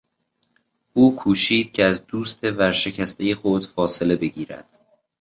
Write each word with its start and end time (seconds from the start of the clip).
او 0.93 1.15
کوشید 1.15 1.71
که 1.71 1.85
از 1.85 2.07
دوست 2.07 2.43
ورشکستهی 2.43 3.35
خود 3.35 3.65
فاصله 3.67 4.15
بگیرد. 4.15 4.69